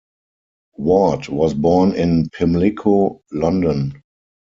Ward 0.79 1.27
was 1.29 1.53
born 1.53 1.93
in 1.93 2.27
Pimlico, 2.29 3.21
London. 3.31 4.01